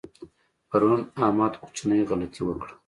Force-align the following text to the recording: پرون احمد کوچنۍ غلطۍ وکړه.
پرون 0.69 0.99
احمد 1.25 1.53
کوچنۍ 1.63 2.01
غلطۍ 2.09 2.41
وکړه. 2.43 2.69